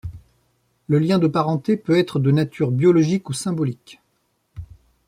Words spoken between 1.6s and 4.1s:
peut être de nature biologique ou symbolique.